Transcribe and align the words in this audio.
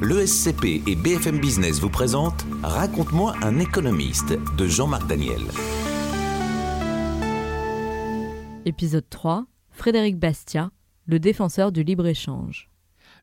L'ESCP 0.00 0.80
et 0.86 0.94
BFM 0.94 1.40
Business 1.40 1.80
vous 1.80 1.90
présentent 1.90 2.46
Raconte-moi 2.62 3.34
un 3.42 3.58
économiste 3.58 4.32
de 4.56 4.66
Jean-Marc 4.68 5.08
Daniel. 5.08 5.40
Épisode 8.64 9.10
3 9.10 9.46
Frédéric 9.72 10.16
Bastia, 10.16 10.70
le 11.06 11.18
défenseur 11.18 11.72
du 11.72 11.82
libre-échange. 11.82 12.70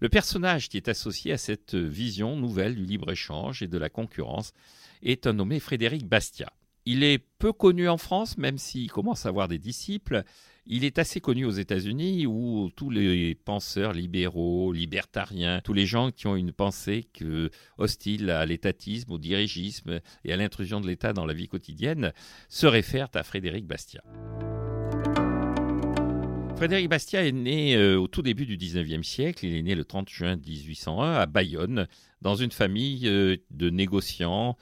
Le 0.01 0.09
personnage 0.09 0.67
qui 0.67 0.75
est 0.75 0.89
associé 0.89 1.31
à 1.31 1.38
cette 1.38 1.75
vision 1.75 2.35
nouvelle 2.35 2.76
du 2.76 2.84
libre-échange 2.84 3.62
et 3.62 3.67
de 3.67 3.77
la 3.77 3.87
concurrence 3.87 4.51
est 5.01 5.27
un 5.27 5.34
nommé 5.34 5.62
Frédéric 5.62 6.05
Bastia. 6.09 6.51
Il 6.84 7.05
est 7.05 7.20
peu 7.39 7.53
connu 7.53 7.87
en 7.87 7.98
France, 7.98 8.37
même 8.37 8.57
s'il 8.57 8.91
commence 8.91 9.26
à 9.26 9.29
avoir 9.29 9.48
des 9.48 9.59
disciples. 9.59 10.26
Il 10.67 10.83
est 10.83 10.97
assez 10.97 11.21
connu 11.21 11.45
aux 11.45 11.51
États-Unis 11.51 12.25
où 12.25 12.71
tous 12.75 12.89
les 12.89 13.35
penseurs 13.35 13.93
libéraux, 13.93 14.73
libertariens, 14.73 15.61
tous 15.63 15.73
les 15.73 15.85
gens 15.85 16.09
qui 16.09 16.25
ont 16.25 16.35
une 16.35 16.51
pensée 16.51 17.07
hostile 17.77 18.31
à 18.31 18.47
l'étatisme, 18.47 19.11
au 19.11 19.20
dirigisme 19.20 20.01
et 20.23 20.34
à 20.34 20.37
l'intrusion 20.37 20.81
de 20.81 20.87
l'État 20.87 21.13
dans 21.13 21.27
la 21.27 21.35
vie 21.35 21.48
quotidienne 21.48 22.13
se 22.49 22.65
réfèrent 22.65 23.09
à 23.13 23.21
Frédéric 23.21 23.67
Bastia. 23.67 24.01
Frédéric 26.55 26.90
Bastia 26.90 27.27
est 27.27 27.31
né 27.31 27.75
euh, 27.75 27.99
au 27.99 28.07
tout 28.07 28.23
début 28.23 28.47
du 28.47 28.57
19e 28.57 29.03
siècle. 29.03 29.45
Il 29.45 29.55
est 29.55 29.62
né 29.62 29.75
le 29.75 29.85
30 29.85 30.09
juin 30.09 30.35
1801 30.35 31.12
à 31.12 31.25
Bayonne, 31.27 31.87
dans 32.21 32.35
une 32.35 32.51
famille 32.51 33.07
euh, 33.07 33.35
de 33.51 33.70
négociants 33.70 34.57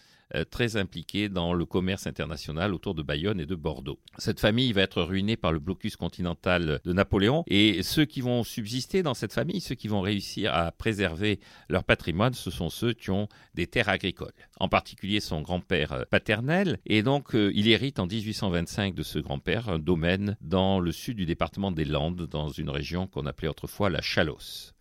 très 0.49 0.77
impliqué 0.77 1.29
dans 1.29 1.53
le 1.53 1.65
commerce 1.65 2.07
international 2.07 2.73
autour 2.73 2.95
de 2.95 3.03
Bayonne 3.03 3.39
et 3.39 3.45
de 3.45 3.55
Bordeaux. 3.55 3.99
Cette 4.17 4.39
famille 4.39 4.73
va 4.73 4.81
être 4.81 5.01
ruinée 5.01 5.37
par 5.37 5.51
le 5.51 5.59
blocus 5.59 5.95
continental 5.95 6.79
de 6.83 6.93
Napoléon 6.93 7.43
et 7.47 7.83
ceux 7.83 8.05
qui 8.05 8.21
vont 8.21 8.43
subsister 8.43 9.03
dans 9.03 9.13
cette 9.13 9.33
famille, 9.33 9.61
ceux 9.61 9.75
qui 9.75 9.87
vont 9.87 10.01
réussir 10.01 10.53
à 10.53 10.71
préserver 10.71 11.39
leur 11.69 11.83
patrimoine, 11.83 12.33
ce 12.33 12.51
sont 12.51 12.69
ceux 12.69 12.93
qui 12.93 13.11
ont 13.11 13.27
des 13.53 13.67
terres 13.67 13.89
agricoles, 13.89 14.33
en 14.59 14.67
particulier 14.67 15.19
son 15.19 15.41
grand-père 15.41 15.93
euh, 15.93 16.03
paternel. 16.09 16.79
Et 16.85 17.03
donc, 17.03 17.35
euh, 17.35 17.51
il 17.53 17.67
hérite 17.67 17.99
en 17.99 18.07
1825 18.07 18.95
de 18.95 19.03
ce 19.03 19.19
grand-père 19.19 19.69
un 19.69 19.79
domaine 19.79 20.37
dans 20.41 20.79
le 20.79 20.91
sud 20.91 21.17
du 21.17 21.25
département 21.25 21.71
des 21.71 21.85
Landes, 21.85 22.27
dans 22.29 22.49
une 22.49 22.69
région 22.69 23.07
qu'on 23.07 23.25
appelait 23.25 23.47
autrefois 23.47 23.89
la 23.89 24.01
Chalosse. 24.01 24.72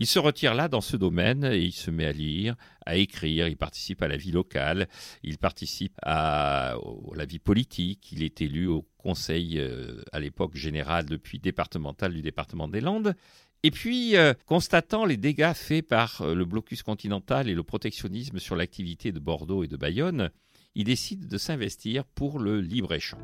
Il 0.00 0.06
se 0.06 0.18
retire 0.18 0.54
là 0.54 0.68
dans 0.68 0.80
ce 0.80 0.96
domaine 0.96 1.44
et 1.44 1.58
il 1.58 1.72
se 1.72 1.90
met 1.90 2.06
à 2.06 2.12
lire, 2.12 2.56
à 2.86 2.96
écrire, 2.96 3.46
il 3.48 3.58
participe 3.58 4.00
à 4.00 4.08
la 4.08 4.16
vie 4.16 4.32
locale, 4.32 4.88
il 5.22 5.36
participe 5.36 5.92
à, 6.02 6.74
la 7.14 7.24
vie 7.26 7.38
politique, 7.38 8.10
il 8.10 8.22
est 8.22 8.40
élu 8.40 8.66
au 8.66 8.88
conseil 8.96 9.58
euh, 9.58 10.00
à 10.12 10.18
l'époque 10.18 10.56
général 10.56 11.04
depuis 11.04 11.38
départemental 11.38 12.14
du 12.14 12.22
département 12.22 12.66
des 12.66 12.80
Landes. 12.80 13.14
Et 13.62 13.70
puis, 13.70 14.16
euh, 14.16 14.32
constatant 14.46 15.04
les 15.04 15.18
dégâts 15.18 15.52
faits 15.52 15.86
par 15.86 16.22
euh, 16.22 16.34
le 16.34 16.46
blocus 16.46 16.82
continental 16.82 17.50
et 17.50 17.54
le 17.54 17.62
protectionnisme 17.62 18.38
sur 18.38 18.56
l'activité 18.56 19.12
de 19.12 19.18
Bordeaux 19.18 19.64
et 19.64 19.68
de 19.68 19.76
Bayonne, 19.76 20.30
il 20.74 20.84
décide 20.84 21.28
de 21.28 21.36
s'investir 21.36 22.06
pour 22.06 22.38
le 22.38 22.62
libre-échange. 22.62 23.20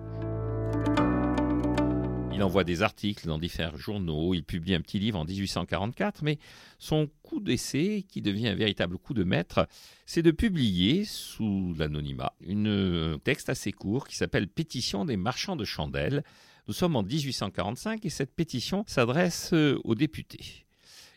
Il 2.37 2.43
envoie 2.43 2.65
des 2.65 2.83
articles 2.83 3.27
dans 3.27 3.39
différents 3.39 3.79
journaux, 3.79 4.35
il 4.35 4.45
publie 4.45 4.75
un 4.75 4.83
petit 4.83 4.99
livre 4.99 5.19
en 5.19 5.25
1844, 5.25 6.23
mais 6.23 6.39
son 6.79 7.09
coup 7.23 7.41
d'essai, 7.41 8.05
qui 8.07 8.21
devient 8.21 8.49
un 8.49 8.55
véritable 8.55 8.99
coup 8.99 9.15
de 9.15 9.25
maître, 9.25 9.67
c'est 10.05 10.21
de 10.21 10.33
publier, 10.33 11.07
sous 11.07 11.75
l'anonymat, 11.79 12.35
un 12.47 13.19
texte 13.25 13.49
assez 13.49 13.73
court 13.73 14.07
qui 14.07 14.17
s'appelle 14.17 14.49
Pétition 14.49 15.07
des 15.07 15.17
marchands 15.17 15.57
de 15.57 15.65
chandelles. 15.65 16.25
Nous 16.69 16.75
sommes 16.75 16.97
en 16.97 17.03
1845 17.03 18.05
et 18.05 18.11
cette 18.11 18.35
pétition 18.35 18.85
s'adresse 18.87 19.55
euh, 19.55 19.81
aux 19.85 19.95
députés. 19.95 20.66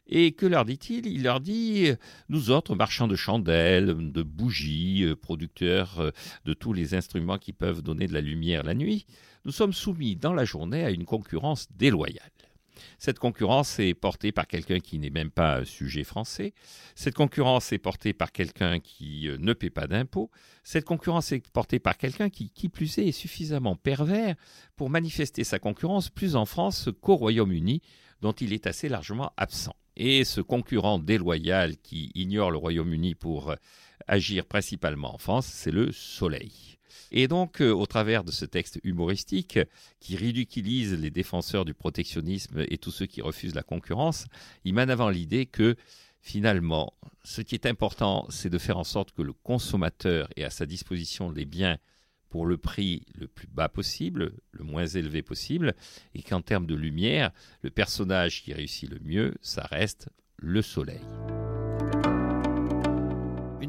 Et 0.10 0.32
que 0.32 0.48
leur 0.48 0.66
dit-il? 0.66 1.06
Il 1.06 1.24
leur 1.24 1.40
dit 1.40 1.92
Nous 2.30 2.50
autres, 2.50 2.76
marchands 2.76 3.08
de 3.08 3.16
chandelles, 3.16 4.12
de 4.12 4.24
bougies, 4.24 5.04
euh, 5.04 5.16
producteurs 5.16 6.00
euh, 6.00 6.12
de 6.46 6.54
tous 6.54 6.74
les 6.74 6.96
instruments 6.96 7.38
qui 7.38 7.54
peuvent 7.54 7.84
donner 7.84 8.08
de 8.08 8.14
la 8.14 8.22
lumière 8.22 8.64
la 8.64 8.74
nuit, 8.74 9.06
nous 9.46 9.52
sommes 9.52 9.74
soumis 9.74 10.16
dans 10.16 10.34
la 10.34 10.46
journée 10.46 10.84
à 10.84 10.90
une 10.90 11.06
concurrence 11.06 11.68
déloyale. 11.78 12.32
Cette 12.98 13.20
concurrence 13.20 13.80
est 13.80 13.94
portée 13.94 14.32
par 14.32 14.48
quelqu'un 14.48 14.80
qui 14.80 15.00
n'est 15.00 15.10
même 15.10 15.32
pas 15.32 15.60
un 15.60 15.66
sujet 15.66 16.04
français. 16.04 16.54
Cette 16.96 17.14
concurrence 17.14 17.72
est 17.72 17.78
portée 17.78 18.14
par 18.14 18.32
quelqu'un 18.32 18.80
qui 18.80 19.28
euh, 19.28 19.38
ne 19.40 19.54
paie 19.54 19.70
pas 19.70 19.86
d'impôts. 19.86 20.32
Cette 20.64 20.86
concurrence 20.86 21.32
est 21.32 21.48
portée 21.52 21.80
par 21.80 21.98
quelqu'un 21.98 22.30
qui, 22.30 22.50
qui 22.50 22.68
plus 22.68 22.98
est, 22.98 23.08
est 23.08 23.12
suffisamment 23.12 23.76
pervers 23.76 24.36
pour 24.76 24.90
manifester 24.90 25.44
sa 25.44 25.60
concurrence 25.60 26.10
plus 26.10 26.36
en 26.36 26.46
France 26.46 26.90
qu'au 27.02 27.16
Royaume-Uni, 27.16 27.82
dont 28.22 28.34
il 28.34 28.54
est 28.54 28.66
assez 28.66 28.90
largement 28.90 29.32
absent. 29.38 29.76
Et 30.02 30.24
ce 30.24 30.40
concurrent 30.40 30.98
déloyal 30.98 31.76
qui 31.76 32.10
ignore 32.16 32.52
le 32.52 32.58
Royaume-Uni 32.58 33.16
pour 33.16 33.50
euh, 33.52 33.56
agir 34.08 34.46
principalement 34.46 35.14
en 35.14 35.18
France, 35.18 35.46
c'est 35.46 35.72
le 35.72 35.92
Soleil. 35.92 36.78
Et 37.12 37.28
donc, 37.28 37.62
euh, 37.62 37.74
au 37.74 37.86
travers 37.86 38.24
de 38.24 38.32
ce 38.32 38.46
texte 38.46 38.80
humoristique 38.86 39.60
qui 40.00 40.16
ridiculise 40.16 40.94
les 40.94 41.10
défenseurs 41.10 41.66
du 41.66 41.74
protectionnisme 41.74 42.64
et 42.70 42.78
tous 42.78 42.92
ceux 42.92 43.08
qui 43.08 43.22
refusent 43.22 43.56
la 43.56 43.62
concurrence, 43.62 44.28
il 44.64 44.74
mène 44.74 44.90
avant 44.90 45.10
l'idée 45.10 45.46
que 45.46 45.76
finalement, 46.22 46.94
ce 47.26 47.42
qui 47.42 47.56
est 47.56 47.66
important, 47.66 48.26
c'est 48.30 48.50
de 48.50 48.58
faire 48.58 48.78
en 48.78 48.86
sorte 48.86 49.12
que 49.12 49.22
le 49.22 49.34
consommateur 49.34 50.30
ait 50.38 50.46
à 50.46 50.50
sa 50.50 50.66
disposition 50.66 51.30
les 51.30 51.46
biens 51.46 51.78
pour 52.30 52.46
le 52.46 52.58
prix 52.58 53.04
le 53.16 53.28
plus 53.28 53.48
bas 53.48 53.70
possible, 53.70 54.34
le 54.52 54.64
moins 54.64 54.88
élevé 54.88 55.22
possible, 55.22 55.74
et 56.14 56.22
qu'en 56.22 56.42
termes 56.42 56.68
de 56.68 56.76
lumière, 56.76 57.32
le 57.62 57.70
personnage 57.70 58.44
qui 58.44 58.54
réussit 58.54 58.90
le 58.90 59.00
mieux, 59.00 59.34
ça 59.42 59.64
reste 59.64 60.10
le 60.38 60.62
soleil. 60.62 61.02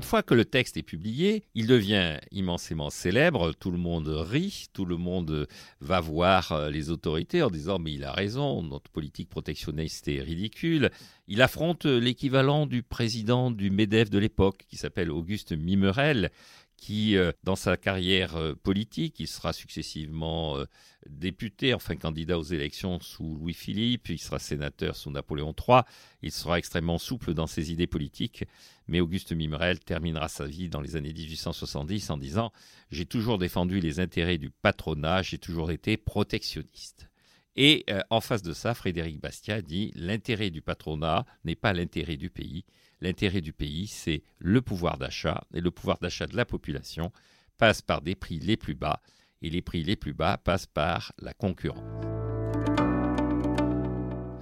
Une 0.00 0.06
fois 0.06 0.22
que 0.22 0.32
le 0.32 0.46
texte 0.46 0.78
est 0.78 0.82
publié, 0.82 1.44
il 1.54 1.66
devient 1.66 2.16
immensément 2.30 2.88
célèbre, 2.88 3.52
tout 3.52 3.70
le 3.70 3.76
monde 3.76 4.08
rit, 4.08 4.68
tout 4.72 4.86
le 4.86 4.96
monde 4.96 5.46
va 5.80 6.00
voir 6.00 6.52
euh, 6.52 6.70
les 6.70 6.88
autorités 6.88 7.42
en 7.42 7.50
disant 7.50 7.78
mais 7.78 7.92
il 7.92 8.04
a 8.04 8.12
raison, 8.12 8.62
notre 8.62 8.90
politique 8.90 9.28
protectionniste 9.28 10.08
est 10.08 10.22
ridicule. 10.22 10.90
Il 11.28 11.42
affronte 11.42 11.84
l'équivalent 11.84 12.64
du 12.64 12.82
président 12.82 13.50
du 13.50 13.70
MEDEF 13.70 14.08
de 14.08 14.18
l'époque 14.18 14.64
qui 14.68 14.76
s'appelle 14.76 15.10
Auguste 15.10 15.52
Mimerel 15.52 16.30
qui, 16.80 17.16
euh, 17.16 17.30
dans 17.44 17.56
sa 17.56 17.76
carrière 17.76 18.36
euh, 18.36 18.54
politique, 18.54 19.20
il 19.20 19.28
sera 19.28 19.52
successivement 19.52 20.56
euh, 20.56 20.64
député, 21.06 21.74
enfin 21.74 21.94
candidat 21.94 22.38
aux 22.38 22.42
élections 22.42 22.98
sous 23.00 23.36
Louis-Philippe, 23.36 24.08
il 24.08 24.18
sera 24.18 24.38
sénateur 24.38 24.96
sous 24.96 25.10
Napoléon 25.10 25.54
III, 25.54 25.82
il 26.22 26.32
sera 26.32 26.58
extrêmement 26.58 26.96
souple 26.96 27.34
dans 27.34 27.46
ses 27.46 27.70
idées 27.70 27.86
politiques, 27.86 28.44
mais 28.88 29.00
Auguste 29.00 29.32
Mimerel 29.32 29.78
terminera 29.78 30.28
sa 30.28 30.46
vie 30.46 30.70
dans 30.70 30.80
les 30.80 30.96
années 30.96 31.12
1870 31.12 32.10
en 32.10 32.16
disant 32.16 32.50
«J'ai 32.90 33.06
toujours 33.06 33.36
défendu 33.36 33.78
les 33.80 34.00
intérêts 34.00 34.38
du 34.38 34.50
patronat, 34.50 35.20
j'ai 35.22 35.38
toujours 35.38 35.70
été 35.70 35.98
protectionniste». 35.98 37.10
Et 37.56 37.84
en 38.10 38.20
face 38.20 38.42
de 38.42 38.52
ça, 38.52 38.74
Frédéric 38.74 39.20
Bastiat 39.20 39.60
dit 39.60 39.90
l'intérêt 39.96 40.50
du 40.50 40.62
patronat 40.62 41.26
n'est 41.44 41.56
pas 41.56 41.72
l'intérêt 41.72 42.16
du 42.16 42.30
pays, 42.30 42.64
L'intérêt 43.00 43.40
du 43.40 43.52
pays, 43.52 43.86
c'est 43.86 44.22
le 44.38 44.60
pouvoir 44.60 44.98
d'achat, 44.98 45.44
et 45.54 45.60
le 45.60 45.70
pouvoir 45.70 45.98
d'achat 45.98 46.26
de 46.26 46.36
la 46.36 46.44
population 46.44 47.12
passe 47.56 47.82
par 47.82 48.02
des 48.02 48.14
prix 48.14 48.38
les 48.38 48.56
plus 48.56 48.74
bas, 48.74 49.00
et 49.42 49.50
les 49.50 49.62
prix 49.62 49.82
les 49.82 49.96
plus 49.96 50.12
bas 50.12 50.38
passent 50.38 50.66
par 50.66 51.12
la 51.18 51.32
concurrence. 51.32 51.80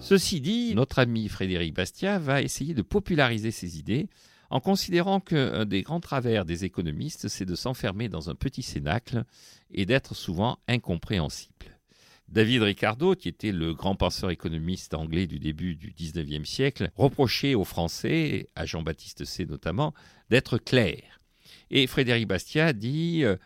Ceci 0.00 0.40
dit, 0.40 0.75
notre 0.75 1.00
ami 1.00 1.28
Frédéric 1.28 1.75
Bastiat 1.75 2.19
va 2.19 2.43
essayer 2.43 2.75
de 2.75 2.82
populariser 2.82 3.50
ses 3.50 3.78
idées 3.78 4.08
en 4.50 4.61
considérant 4.61 5.20
qu'un 5.20 5.66
des 5.66 5.82
grands 5.82 6.00
travers 6.00 6.44
des 6.44 6.64
économistes, 6.64 7.28
c'est 7.28 7.44
de 7.44 7.54
s'enfermer 7.54 8.08
dans 8.08 8.31
un 8.31 8.34
petit 8.34 8.62
cénacle 8.62 9.25
et 9.70 9.84
d'être 9.84 10.14
souvent 10.14 10.58
incompréhensible. 10.69 11.77
David 12.28 12.62
Ricardo, 12.62 13.14
qui 13.14 13.28
était 13.28 13.52
le 13.52 13.72
grand 13.72 13.94
penseur 13.94 14.30
économiste 14.30 14.92
anglais 14.92 15.26
du 15.26 15.38
début 15.38 15.76
du 15.76 15.94
XIXe 15.96 16.46
siècle, 16.46 16.90
reprochait 16.94 17.54
aux 17.54 17.64
Français, 17.64 18.48
à 18.54 18.66
Jean-Baptiste 18.66 19.25
C 19.25 19.46
notamment, 19.46 19.94
d'être 20.28 20.58
clairs. 20.58 21.20
Et 21.70 21.86
Frédéric 21.86 22.28
Bastiat 22.28 22.75
dit 22.75 23.25
euh, 23.25 23.36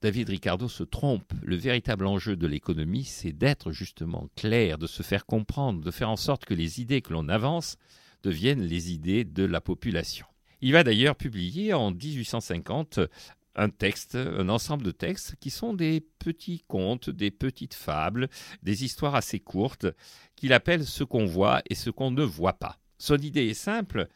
David 0.00 0.30
Ricardo 0.30 0.68
se 0.68 0.82
trompe. 0.82 1.32
Le 1.42 1.56
véritable 1.56 2.06
enjeu 2.06 2.36
de 2.36 2.46
l'économie, 2.46 3.04
c'est 3.04 3.32
d'être 3.32 3.70
justement 3.70 4.28
clair, 4.34 4.78
de 4.78 4.86
se 4.86 5.02
faire 5.02 5.26
comprendre, 5.26 5.82
de 5.82 5.90
faire 5.90 6.10
en 6.10 6.16
sorte 6.16 6.46
que 6.46 6.54
les 6.54 6.80
idées 6.80 7.02
que 7.02 7.12
l'on 7.12 7.28
avance 7.28 7.76
deviennent 8.22 8.62
les 8.62 8.92
idées 8.92 9.24
de 9.24 9.44
la 9.44 9.60
population. 9.60 10.26
Il 10.62 10.72
va 10.72 10.84
d'ailleurs 10.84 11.16
publier 11.16 11.74
en 11.74 11.90
1850 11.90 13.00
un 13.56 13.70
texte, 13.70 14.14
un 14.14 14.48
ensemble 14.48 14.84
de 14.84 14.90
textes 14.90 15.34
qui 15.40 15.50
sont 15.50 15.74
des 15.74 16.00
petits 16.18 16.62
contes, 16.68 17.10
des 17.10 17.30
petites 17.30 17.74
fables, 17.74 18.28
des 18.62 18.84
histoires 18.84 19.14
assez 19.14 19.40
courtes 19.40 19.86
qu'il 20.36 20.52
appelle 20.52 20.86
ce 20.86 21.02
qu'on 21.02 21.26
voit 21.26 21.62
et 21.68 21.74
ce 21.74 21.90
qu'on 21.90 22.10
ne 22.10 22.22
voit 22.22 22.58
pas. 22.58 22.78
Son 22.98 23.16
idée 23.16 23.46
est 23.46 23.54
simple, 23.54 24.08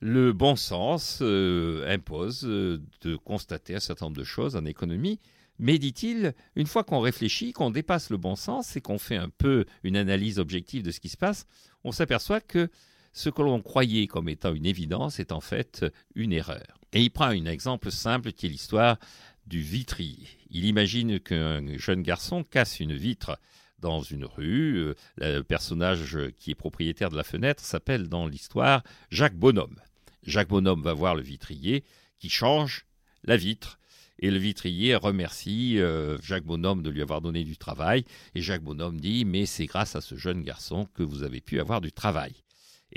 le 0.00 0.32
bon 0.32 0.56
sens 0.56 1.18
euh, 1.22 1.84
impose 1.88 2.44
euh, 2.44 2.82
de 3.02 3.16
constater 3.16 3.74
un 3.74 3.80
certain 3.80 4.06
nombre 4.06 4.18
de 4.18 4.24
choses 4.24 4.56
en 4.56 4.64
économie, 4.64 5.20
mais 5.58 5.78
dit-il, 5.78 6.34
une 6.54 6.66
fois 6.66 6.84
qu'on 6.84 7.00
réfléchit, 7.00 7.52
qu'on 7.52 7.70
dépasse 7.70 8.10
le 8.10 8.18
bon 8.18 8.36
sens 8.36 8.76
et 8.76 8.80
qu'on 8.80 8.98
fait 8.98 9.16
un 9.16 9.30
peu 9.30 9.64
une 9.84 9.96
analyse 9.96 10.38
objective 10.38 10.82
de 10.82 10.90
ce 10.90 11.00
qui 11.00 11.08
se 11.08 11.16
passe, 11.16 11.46
on 11.82 11.92
s'aperçoit 11.92 12.40
que 12.40 12.68
ce 13.16 13.30
que 13.30 13.40
l'on 13.40 13.62
croyait 13.62 14.06
comme 14.06 14.28
étant 14.28 14.52
une 14.52 14.66
évidence 14.66 15.20
est 15.20 15.32
en 15.32 15.40
fait 15.40 15.86
une 16.14 16.34
erreur. 16.34 16.78
Et 16.92 17.00
il 17.00 17.10
prend 17.10 17.28
un 17.28 17.46
exemple 17.46 17.90
simple 17.90 18.32
qui 18.32 18.44
est 18.44 18.50
l'histoire 18.50 18.98
du 19.46 19.60
vitrier. 19.60 20.28
Il 20.50 20.66
imagine 20.66 21.18
qu'un 21.18 21.78
jeune 21.78 22.02
garçon 22.02 22.44
casse 22.44 22.78
une 22.78 22.94
vitre 22.94 23.38
dans 23.78 24.02
une 24.02 24.26
rue. 24.26 24.76
Euh, 24.78 24.94
le 25.18 25.42
personnage 25.42 26.18
qui 26.38 26.50
est 26.50 26.54
propriétaire 26.54 27.08
de 27.08 27.16
la 27.16 27.24
fenêtre 27.24 27.64
s'appelle 27.64 28.10
dans 28.10 28.26
l'histoire 28.26 28.82
Jacques 29.10 29.36
Bonhomme. 29.36 29.80
Jacques 30.22 30.48
Bonhomme 30.48 30.82
va 30.82 30.92
voir 30.92 31.14
le 31.14 31.22
vitrier 31.22 31.84
qui 32.18 32.28
change 32.28 32.84
la 33.24 33.38
vitre. 33.38 33.78
Et 34.18 34.30
le 34.30 34.38
vitrier 34.38 34.94
remercie 34.94 35.78
euh, 35.78 36.18
Jacques 36.20 36.44
Bonhomme 36.44 36.82
de 36.82 36.90
lui 36.90 37.00
avoir 37.00 37.22
donné 37.22 37.44
du 37.44 37.56
travail. 37.56 38.04
Et 38.34 38.42
Jacques 38.42 38.62
Bonhomme 38.62 39.00
dit 39.00 39.24
Mais 39.24 39.46
c'est 39.46 39.66
grâce 39.66 39.96
à 39.96 40.02
ce 40.02 40.16
jeune 40.16 40.42
garçon 40.42 40.86
que 40.92 41.02
vous 41.02 41.22
avez 41.22 41.40
pu 41.40 41.60
avoir 41.60 41.80
du 41.80 41.92
travail. 41.92 42.34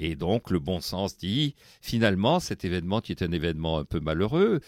Et 0.01 0.16
donc 0.16 0.50
le 0.50 0.60
bon 0.60 0.80
sens 0.80 1.18
dit, 1.18 1.56
finalement, 1.81 2.40
cet 2.40 2.63
événement 2.63 3.01
qui 3.01 3.12
est 3.12 3.22
un 3.22 3.34
événement 3.34 3.80
un 3.80 3.84
peu 3.84 4.00
malheureux, 4.00 4.62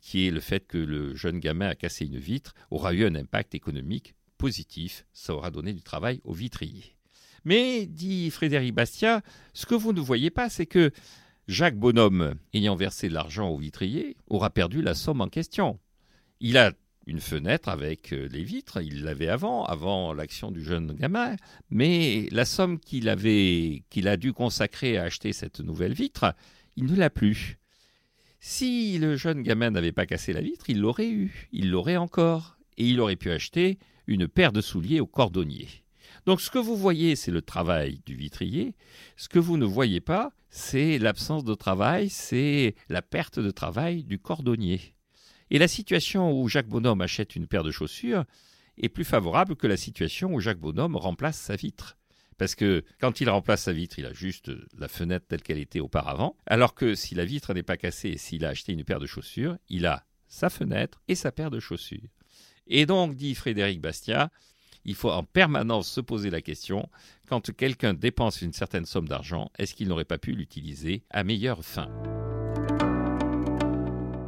qui 0.00 0.26
est 0.26 0.32
le 0.32 0.40
fait 0.40 0.66
que 0.66 0.76
le 0.76 1.14
jeune 1.14 1.38
gamin 1.38 1.68
a 1.68 1.76
cassé 1.76 2.04
une 2.04 2.18
vitre, 2.18 2.52
aura 2.72 2.92
eu 2.92 3.06
un 3.06 3.14
impact 3.14 3.54
économique 3.54 4.16
positif, 4.38 5.06
ça 5.12 5.34
aura 5.34 5.52
donné 5.52 5.72
du 5.72 5.82
travail 5.82 6.20
au 6.24 6.32
vitrier. 6.32 6.96
Mais, 7.44 7.86
dit 7.86 8.28
Frédéric 8.30 8.74
Bastia, 8.74 9.22
ce 9.54 9.66
que 9.66 9.76
vous 9.76 9.92
ne 9.92 10.00
voyez 10.00 10.30
pas, 10.30 10.50
c'est 10.50 10.66
que 10.66 10.90
Jacques 11.46 11.78
Bonhomme, 11.78 12.34
ayant 12.52 12.74
versé 12.74 13.08
l'argent 13.08 13.50
au 13.50 13.58
vitrier, 13.58 14.16
aura 14.26 14.50
perdu 14.50 14.82
la 14.82 14.94
somme 14.94 15.20
en 15.20 15.28
question. 15.28 15.78
Il 16.40 16.58
a 16.58 16.72
une 17.06 17.20
fenêtre 17.20 17.68
avec 17.68 18.12
euh, 18.12 18.28
les 18.30 18.44
vitres, 18.44 18.80
il 18.82 19.02
l'avait 19.02 19.28
avant, 19.28 19.64
avant 19.64 20.12
l'action 20.12 20.50
du 20.50 20.62
jeune 20.62 20.92
gamin, 20.92 21.36
mais 21.70 22.28
la 22.30 22.44
somme 22.44 22.78
qu'il 22.78 23.08
avait, 23.08 23.82
qu'il 23.90 24.08
a 24.08 24.16
dû 24.16 24.32
consacrer 24.32 24.96
à 24.96 25.04
acheter 25.04 25.32
cette 25.32 25.60
nouvelle 25.60 25.94
vitre, 25.94 26.34
il 26.76 26.86
ne 26.86 26.96
l'a 26.96 27.10
plus. 27.10 27.58
Si 28.40 28.98
le 28.98 29.16
jeune 29.16 29.42
gamin 29.42 29.70
n'avait 29.70 29.92
pas 29.92 30.06
cassé 30.06 30.32
la 30.32 30.40
vitre, 30.40 30.64
il 30.68 30.80
l'aurait 30.80 31.10
eu, 31.10 31.48
il 31.52 31.70
l'aurait 31.70 31.96
encore, 31.96 32.56
et 32.76 32.86
il 32.86 33.00
aurait 33.00 33.16
pu 33.16 33.30
acheter 33.30 33.78
une 34.06 34.28
paire 34.28 34.52
de 34.52 34.60
souliers 34.60 35.00
au 35.00 35.06
cordonnier. 35.06 35.68
Donc 36.26 36.40
ce 36.40 36.50
que 36.50 36.58
vous 36.58 36.76
voyez, 36.76 37.16
c'est 37.16 37.30
le 37.30 37.42
travail 37.42 38.00
du 38.06 38.14
vitrier. 38.14 38.74
Ce 39.16 39.28
que 39.28 39.38
vous 39.38 39.56
ne 39.56 39.64
voyez 39.64 40.00
pas, 40.00 40.32
c'est 40.50 40.98
l'absence 40.98 41.44
de 41.44 41.54
travail, 41.54 42.08
c'est 42.08 42.74
la 42.88 43.02
perte 43.02 43.38
de 43.38 43.50
travail 43.50 44.04
du 44.04 44.18
cordonnier. 44.18 44.94
Et 45.52 45.58
la 45.58 45.68
situation 45.68 46.32
où 46.32 46.48
Jacques 46.48 46.66
Bonhomme 46.66 47.02
achète 47.02 47.36
une 47.36 47.46
paire 47.46 47.62
de 47.62 47.70
chaussures 47.70 48.24
est 48.78 48.88
plus 48.88 49.04
favorable 49.04 49.54
que 49.54 49.66
la 49.66 49.76
situation 49.76 50.32
où 50.32 50.40
Jacques 50.40 50.58
Bonhomme 50.58 50.96
remplace 50.96 51.36
sa 51.36 51.56
vitre. 51.56 51.98
Parce 52.38 52.54
que 52.54 52.86
quand 52.98 53.20
il 53.20 53.28
remplace 53.28 53.64
sa 53.64 53.74
vitre, 53.74 53.98
il 53.98 54.06
a 54.06 54.14
juste 54.14 54.50
la 54.78 54.88
fenêtre 54.88 55.26
telle 55.28 55.42
qu'elle 55.42 55.58
était 55.58 55.78
auparavant. 55.78 56.38
Alors 56.46 56.74
que 56.74 56.94
si 56.94 57.14
la 57.14 57.26
vitre 57.26 57.52
n'est 57.52 57.62
pas 57.62 57.76
cassée 57.76 58.08
et 58.08 58.16
s'il 58.16 58.46
a 58.46 58.48
acheté 58.48 58.72
une 58.72 58.82
paire 58.82 58.98
de 58.98 59.04
chaussures, 59.04 59.58
il 59.68 59.84
a 59.84 60.06
sa 60.26 60.48
fenêtre 60.48 61.02
et 61.06 61.14
sa 61.14 61.32
paire 61.32 61.50
de 61.50 61.60
chaussures. 61.60 62.08
Et 62.66 62.86
donc, 62.86 63.14
dit 63.14 63.34
Frédéric 63.34 63.82
Bastia, 63.82 64.30
il 64.86 64.94
faut 64.94 65.10
en 65.10 65.22
permanence 65.22 65.86
se 65.86 66.00
poser 66.00 66.30
la 66.30 66.40
question, 66.40 66.88
quand 67.28 67.54
quelqu'un 67.54 67.92
dépense 67.92 68.40
une 68.40 68.54
certaine 68.54 68.86
somme 68.86 69.06
d'argent, 69.06 69.50
est-ce 69.58 69.74
qu'il 69.74 69.88
n'aurait 69.88 70.06
pas 70.06 70.16
pu 70.16 70.32
l'utiliser 70.32 71.04
à 71.10 71.24
meilleure 71.24 71.62
fin? 71.62 71.90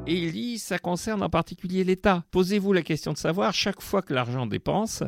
Et 0.06 0.15
il 0.15 0.33
dit, 0.33 0.59
ça 0.59 0.79
concerne 0.79 1.23
en 1.23 1.31
particulier 1.31 1.83
l'État. 1.83 2.25
Posez-vous 2.31 2.73
la 2.73 2.83
question 2.83 3.12
de 3.12 3.19
savoir, 3.19 3.55
chaque 3.55 3.81
fois 3.81 4.03
que 4.03 4.12
l'argent 4.12 4.47
dépense, 4.47 5.03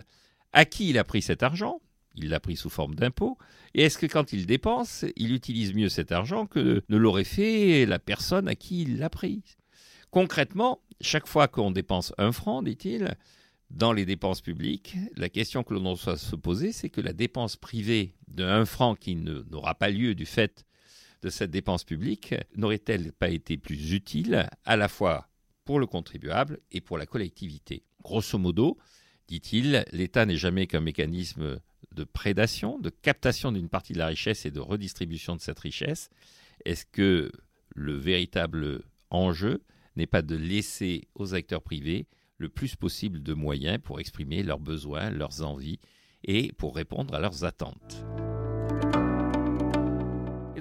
à 0.52 0.64
qui 0.64 0.90
il 0.90 0.98
a 0.98 1.04
pris 1.04 1.20
cet 1.20 1.42
argent? 1.42 1.80
Il 2.14 2.30
l'a 2.30 2.40
pris 2.40 2.56
sous 2.56 2.70
forme 2.70 2.94
d'impôt. 2.94 3.36
Et 3.74 3.82
est-ce 3.82 3.98
que 3.98 4.06
quand 4.06 4.32
il 4.32 4.46
dépense, 4.46 5.04
il 5.16 5.34
utilise 5.34 5.74
mieux 5.74 5.90
cet 5.90 6.12
argent 6.12 6.46
que 6.46 6.82
ne 6.88 6.96
l'aurait 6.96 7.24
fait 7.24 7.84
la 7.84 7.98
personne 7.98 8.48
à 8.48 8.54
qui 8.54 8.82
il 8.82 8.98
l'a 8.98 9.10
pris? 9.10 9.42
Concrètement, 10.10 10.80
chaque 11.02 11.26
fois 11.26 11.46
qu'on 11.46 11.70
dépense 11.70 12.14
un 12.16 12.32
franc, 12.32 12.62
dit-il, 12.62 13.16
dans 13.70 13.92
les 13.92 14.06
dépenses 14.06 14.40
publiques, 14.40 14.96
la 15.14 15.28
question 15.28 15.62
que 15.62 15.74
l'on 15.74 15.94
doit 15.94 16.16
se 16.16 16.36
poser, 16.36 16.72
c'est 16.72 16.88
que 16.88 17.02
la 17.02 17.12
dépense 17.12 17.56
privée 17.56 18.14
de 18.28 18.44
un 18.44 18.64
franc 18.64 18.94
qui 18.94 19.14
n'aura 19.16 19.74
pas 19.74 19.90
lieu 19.90 20.14
du 20.14 20.24
fait 20.24 20.64
de 21.22 21.30
cette 21.30 21.50
dépense 21.50 21.84
publique 21.84 22.34
n'aurait-elle 22.56 23.12
pas 23.12 23.28
été 23.28 23.56
plus 23.56 23.92
utile 23.92 24.48
à 24.64 24.76
la 24.76 24.88
fois 24.88 25.28
pour 25.64 25.80
le 25.80 25.86
contribuable 25.86 26.60
et 26.70 26.80
pour 26.80 26.98
la 26.98 27.06
collectivité? 27.06 27.84
Grosso 28.02 28.38
modo, 28.38 28.78
dit-il, 29.28 29.84
l'État 29.92 30.26
n'est 30.26 30.36
jamais 30.36 30.66
qu'un 30.66 30.80
mécanisme 30.80 31.60
de 31.92 32.04
prédation, 32.04 32.78
de 32.78 32.90
captation 32.90 33.52
d'une 33.52 33.68
partie 33.68 33.92
de 33.92 33.98
la 33.98 34.06
richesse 34.06 34.46
et 34.46 34.50
de 34.50 34.60
redistribution 34.60 35.34
de 35.34 35.40
cette 35.40 35.58
richesse. 35.58 36.10
Est-ce 36.64 36.84
que 36.86 37.32
le 37.74 37.96
véritable 37.96 38.82
enjeu 39.10 39.62
n'est 39.96 40.06
pas 40.06 40.22
de 40.22 40.36
laisser 40.36 41.08
aux 41.14 41.34
acteurs 41.34 41.62
privés 41.62 42.06
le 42.38 42.48
plus 42.48 42.76
possible 42.76 43.22
de 43.22 43.34
moyens 43.34 43.78
pour 43.82 43.98
exprimer 43.98 44.42
leurs 44.42 44.60
besoins, 44.60 45.10
leurs 45.10 45.42
envies 45.42 45.80
et 46.22 46.52
pour 46.52 46.76
répondre 46.76 47.14
à 47.14 47.20
leurs 47.20 47.44
attentes? 47.44 48.04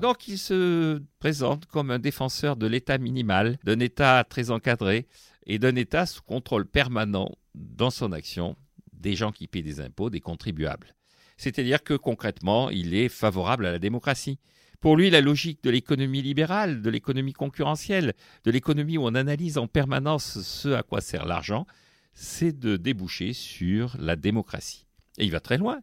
Donc 0.06 0.28
il 0.28 0.38
se 0.38 1.02
présente 1.18 1.66
comme 1.66 1.90
un 1.90 1.98
défenseur 1.98 2.58
de 2.58 2.68
l'État 2.68 3.00
minimal, 3.00 3.58
d'un 3.64 3.80
État 3.80 4.24
très 4.24 4.52
encadré 4.52 5.08
et 5.48 5.58
d'un 5.58 5.76
État 5.76 6.06
sous 6.06 6.22
contrôle 6.22 6.68
permanent 6.68 7.32
dans 7.56 7.90
son 7.90 8.12
action 8.12 8.56
des 8.94 9.16
gens 9.16 9.32
qui 9.32 9.48
paient 9.48 9.64
des 9.64 9.80
impôts, 9.80 10.12
des 10.12 10.20
contribuables. 10.20 10.94
C'est-à-dire 11.38 11.84
que 11.84 11.96
concrètement, 11.96 12.70
il 12.70 12.94
est 12.94 13.10
favorable 13.10 13.66
à 13.66 13.72
la 13.72 13.80
démocratie. 13.80 14.38
Pour 14.80 14.96
lui, 14.96 15.10
la 15.10 15.22
logique 15.22 15.64
de 15.64 15.72
l'économie 15.72 16.22
libérale, 16.22 16.84
de 16.84 16.90
l'économie 16.92 17.34
concurrentielle, 17.34 18.14
de 18.44 18.52
l'économie 18.52 19.00
où 19.00 19.08
on 19.08 19.16
analyse 19.16 19.58
en 19.58 19.66
permanence 19.66 20.40
ce 20.44 20.70
à 20.70 20.84
quoi 20.84 21.02
sert 21.02 21.26
l'argent, 21.26 21.66
c'est 22.14 22.60
de 22.60 22.78
déboucher 22.78 23.34
sur 23.34 23.98
la 23.98 24.16
démocratie. 24.16 24.86
Et 25.18 25.26
il 25.26 25.32
va 25.32 25.40
très 25.40 25.58
loin, 25.58 25.80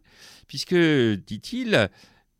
puisque, 0.47 0.75
dit-il, 0.75 1.89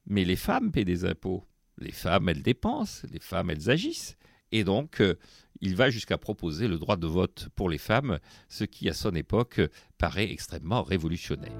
mais 0.05 0.23
les 0.23 0.37
femmes 0.37 0.71
paient 0.71 0.85
des 0.85 1.03
impôts. 1.03 1.45
Les 1.77 1.91
femmes, 1.91 2.29
elles 2.29 2.43
dépensent, 2.43 3.07
les 3.11 3.19
femmes, 3.19 3.49
elles 3.49 3.69
agissent. 3.69 4.17
Et 4.51 4.63
donc, 4.63 5.01
euh, 5.01 5.15
il 5.61 5.75
va 5.75 5.89
jusqu'à 5.89 6.17
proposer 6.17 6.67
le 6.67 6.77
droit 6.77 6.97
de 6.97 7.07
vote 7.07 7.49
pour 7.55 7.69
les 7.69 7.77
femmes, 7.77 8.19
ce 8.49 8.63
qui, 8.63 8.89
à 8.89 8.93
son 8.93 9.15
époque, 9.15 9.61
paraît 9.97 10.31
extrêmement 10.31 10.83
révolutionnaire. 10.83 11.57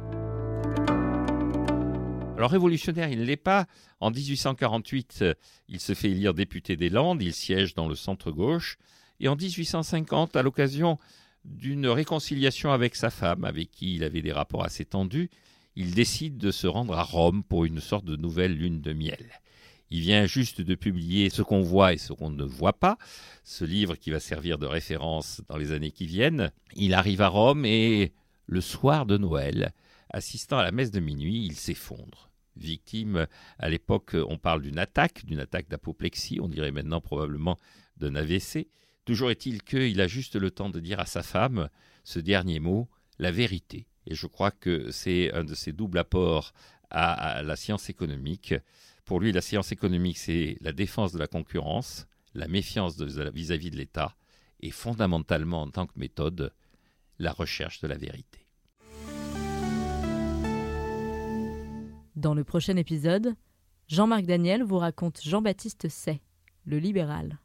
Alors 2.37 2.51
révolutionnaire, 2.51 3.09
il 3.09 3.19
ne 3.19 3.25
l'est 3.25 3.37
pas. 3.37 3.67
En 3.99 4.11
1848, 4.11 5.23
il 5.69 5.79
se 5.79 5.93
fait 5.93 6.09
élire 6.09 6.33
député 6.33 6.75
des 6.75 6.89
Landes, 6.89 7.21
il 7.21 7.33
siège 7.33 7.73
dans 7.73 7.87
le 7.87 7.95
centre-gauche. 7.95 8.77
Et 9.19 9.27
en 9.27 9.35
1850, 9.35 10.35
à 10.35 10.41
l'occasion 10.41 10.97
d'une 11.45 11.87
réconciliation 11.87 12.71
avec 12.71 12.95
sa 12.95 13.09
femme, 13.09 13.45
avec 13.45 13.71
qui 13.71 13.95
il 13.95 14.03
avait 14.03 14.21
des 14.21 14.31
rapports 14.31 14.65
assez 14.65 14.85
tendus, 14.85 15.29
il 15.75 15.93
décide 15.93 16.37
de 16.37 16.51
se 16.51 16.67
rendre 16.67 16.95
à 16.95 17.03
Rome 17.03 17.43
pour 17.43 17.65
une 17.65 17.79
sorte 17.79 18.05
de 18.05 18.15
nouvelle 18.15 18.55
lune 18.55 18.81
de 18.81 18.93
miel. 18.93 19.41
Il 19.93 19.99
vient 19.99 20.25
juste 20.25 20.59
de 20.59 20.73
publier 20.73 21.29
Ce 21.29 21.43
qu'on 21.43 21.61
voit 21.61 21.93
et 21.93 21.99
ce 21.99 22.13
qu'on 22.13 22.31
ne 22.31 22.43
voit 22.43 22.73
pas, 22.73 22.97
ce 23.43 23.63
livre 23.63 23.95
qui 23.95 24.09
va 24.09 24.19
servir 24.19 24.57
de 24.57 24.65
référence 24.65 25.43
dans 25.47 25.55
les 25.55 25.71
années 25.71 25.91
qui 25.91 26.07
viennent. 26.07 26.51
Il 26.75 26.95
arrive 26.95 27.21
à 27.21 27.27
Rome 27.27 27.63
et 27.63 28.11
le 28.47 28.59
soir 28.59 29.05
de 29.05 29.19
Noël, 29.19 29.71
assistant 30.09 30.57
à 30.57 30.63
la 30.63 30.71
messe 30.71 30.89
de 30.89 30.99
minuit, 30.99 31.45
il 31.45 31.55
s'effondre. 31.55 32.31
Victime, 32.55 33.27
à 33.59 33.69
l'époque, 33.69 34.15
on 34.15 34.39
parle 34.39 34.63
d'une 34.63 34.79
attaque, 34.79 35.25
d'une 35.25 35.39
attaque 35.39 35.69
d'apoplexie, 35.69 36.39
on 36.41 36.49
dirait 36.49 36.71
maintenant 36.71 36.99
probablement 36.99 37.59
d'un 37.97 38.15
AVC. 38.15 38.69
Toujours 39.05 39.29
est-il 39.29 39.61
qu'il 39.61 40.01
a 40.01 40.07
juste 40.07 40.35
le 40.35 40.49
temps 40.49 40.71
de 40.71 40.79
dire 40.79 40.99
à 40.99 41.05
sa 41.05 41.21
femme 41.21 41.69
ce 42.03 42.17
dernier 42.17 42.59
mot, 42.59 42.89
la 43.19 43.29
vérité. 43.29 43.85
Et 44.07 44.15
je 44.15 44.25
crois 44.25 44.49
que 44.49 44.89
c'est 44.89 45.31
un 45.33 45.43
de 45.43 45.53
ses 45.53 45.71
doubles 45.71 45.99
apports 45.99 46.51
à, 46.89 47.43
la 47.43 47.55
science 47.55 47.89
économique. 47.89 48.55
Pour 49.05 49.19
lui, 49.19 49.31
la 49.33 49.41
science 49.41 49.71
économique, 49.71 50.17
c'est 50.17 50.57
la 50.61 50.71
défense 50.71 51.11
de 51.11 51.19
la 51.19 51.27
concurrence, 51.27 52.07
la 52.33 52.47
méfiance 52.47 52.99
vis-à-vis 52.99 53.69
de 53.69 53.75
l'État 53.75 54.15
et 54.61 54.71
fondamentalement 54.71 55.63
en 55.63 55.69
tant 55.69 55.87
que 55.87 55.99
méthode, 55.99 56.53
la 57.19 57.33
recherche 57.33 57.81
de 57.81 57.87
la 57.87 57.97
vérité. 57.97 58.47
Dans 62.15 62.33
le 62.33 62.43
prochain 62.45 62.77
épisode, 62.77 63.35
Jean-Marc 63.89 64.25
Daniel 64.25 64.63
vous 64.63 64.77
raconte 64.77 65.21
Jean-Baptiste 65.21 65.89
Say, 65.89 66.21
le 66.65 66.79
libéral. 66.79 67.39